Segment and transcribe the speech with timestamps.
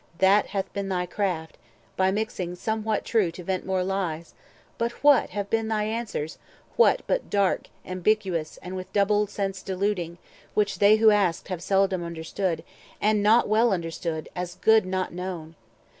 [0.17, 1.59] That hath been thy craft,
[1.95, 4.33] By mixing somewhat true to vent more lies.
[4.79, 6.39] But what have been thy answers?
[6.75, 10.17] what but dark, Ambiguous, and with double sense deluding,
[10.55, 12.63] Which they who asked have seldom understood,
[12.99, 15.53] And, not well understood, as good not known?